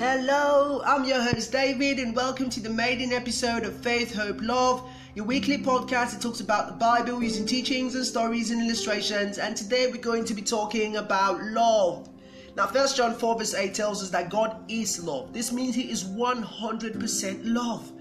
[0.00, 4.82] Hello, I'm your host David, and welcome to the maiden episode of Faith, Hope, Love,
[5.14, 9.36] your weekly podcast that talks about the Bible using teachings and stories and illustrations.
[9.36, 12.08] And today we're going to be talking about love.
[12.56, 15.34] Now, First John 4 verse 8 tells us that God is love.
[15.34, 17.92] This means He is 100% love.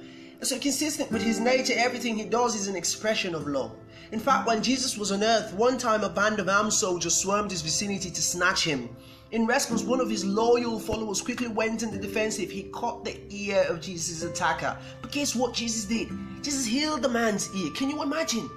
[0.41, 3.75] So, consistent with his nature, everything he does is an expression of love.
[4.13, 7.51] In fact, when Jesus was on earth, one time a band of armed soldiers swarmed
[7.51, 8.89] his vicinity to snatch him.
[9.31, 12.49] In response, one of his loyal followers quickly went in the defensive.
[12.49, 14.77] He caught the ear of Jesus' attacker.
[15.01, 16.09] But guess what Jesus did?
[16.41, 17.71] Jesus healed the man's ear.
[17.75, 18.49] Can you imagine?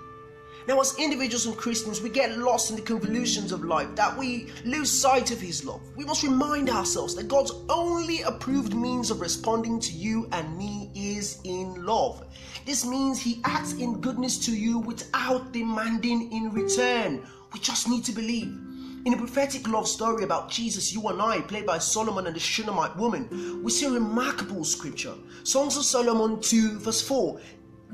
[0.69, 4.49] Now, as individuals and Christians, we get lost in the convolutions of life, that we
[4.65, 5.81] lose sight of His love.
[5.97, 10.91] We must remind ourselves that God's only approved means of responding to you and me
[10.95, 12.25] is in love.
[12.65, 17.27] This means He acts in goodness to you without demanding in return.
[17.53, 18.57] We just need to believe.
[19.05, 22.41] In a prophetic love story about Jesus, you and I, played by Solomon and the
[22.41, 25.15] Shunammite woman, we see a remarkable scripture.
[25.43, 27.41] Songs of Solomon 2, verse 4.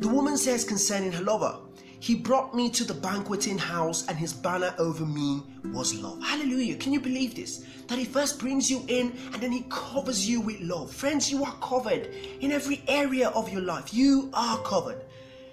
[0.01, 1.61] The woman says concerning her lover,
[2.01, 6.23] he brought me to the banqueting house, and his banner over me was love.
[6.23, 6.77] Hallelujah.
[6.77, 7.65] Can you believe this?
[7.89, 10.93] That he first brings you in and then he covers you with love.
[10.93, 12.07] Friends, you are covered
[12.41, 13.93] in every area of your life.
[13.93, 15.05] You are covered.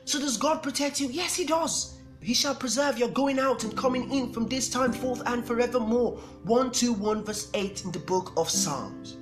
[0.03, 1.07] So, does God protect you?
[1.07, 1.97] Yes, he does.
[2.21, 6.19] He shall preserve your going out and coming in from this time forth and forevermore.
[6.43, 9.17] 121 verse 8 in the book of Psalms.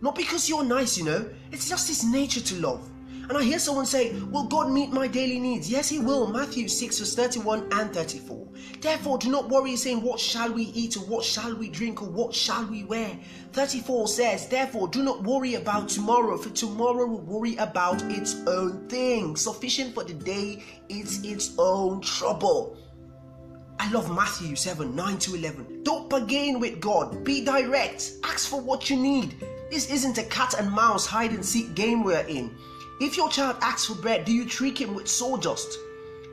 [0.00, 2.88] Not because you're nice, you know, it's just his nature to love.
[3.30, 5.70] And I hear someone say, Will God meet my daily needs?
[5.70, 6.26] Yes, He will.
[6.26, 8.48] Matthew 6, verse 31 and 34.
[8.80, 12.08] Therefore, do not worry, saying, What shall we eat, or what shall we drink, or
[12.10, 13.16] what shall we wear?
[13.52, 18.88] 34 says, Therefore, do not worry about tomorrow, for tomorrow will worry about its own
[18.88, 19.36] thing.
[19.36, 22.76] Sufficient for the day is its own trouble.
[23.78, 25.84] I love Matthew 7 9 to 11.
[25.84, 29.36] Don't bargain with God, be direct, ask for what you need.
[29.70, 32.50] This isn't a cat and mouse hide and seek game we're in.
[33.00, 35.78] If your child asks for bread, do you trick him with sawdust?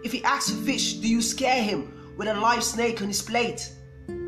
[0.04, 3.22] If he asks for fish, do you scare him with a live snake on his
[3.22, 3.72] plate?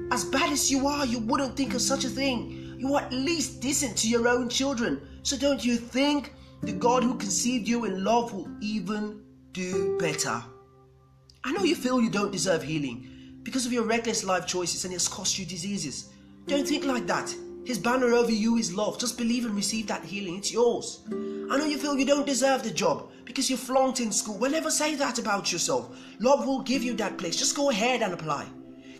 [0.09, 2.75] As bad as you are, you wouldn't think of such a thing.
[2.77, 5.01] You are at least decent to your own children.
[5.22, 9.21] So don't you think the God who conceived you in love will even
[9.51, 10.41] do better?
[11.44, 14.94] I know you feel you don't deserve healing because of your reckless life choices and
[14.94, 16.09] it's cost you diseases.
[16.47, 17.35] Don't think like that.
[17.66, 18.97] His banner over you is love.
[18.97, 20.38] Just believe and receive that healing.
[20.38, 21.01] It's yours.
[21.50, 24.38] I know you feel you don't deserve the job because you flunked in school.
[24.38, 25.98] Well, never say that about yourself.
[26.20, 27.36] Love will give you that place.
[27.36, 28.46] Just go ahead and apply.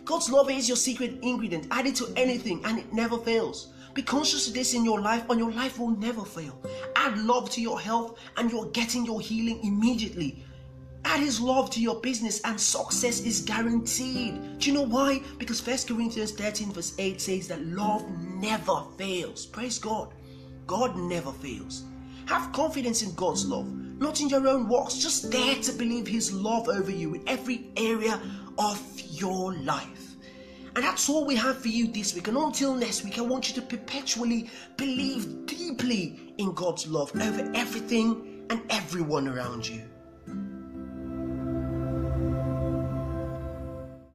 [0.04, 1.68] God's love is your secret ingredient.
[1.70, 3.72] Add it to anything and it never fails.
[3.94, 6.60] Be conscious of this in your life and your life will never fail.
[6.96, 10.44] Add love to your health and you're getting your healing immediately.
[11.04, 14.58] Add his love to your business and success is guaranteed.
[14.58, 15.22] Do you know why?
[15.38, 19.46] Because 1 Corinthians 13 verse 8 says that love never fails.
[19.46, 20.12] Praise God.
[20.66, 21.84] God never fails.
[22.30, 23.66] Have confidence in God's love,
[23.98, 24.98] not in your own works.
[24.98, 28.20] Just dare to believe his love over you in every area
[28.56, 30.14] of your life.
[30.76, 32.28] And that's all we have for you this week.
[32.28, 37.50] And until next week, I want you to perpetually believe deeply in God's love over
[37.56, 39.82] everything and everyone around you.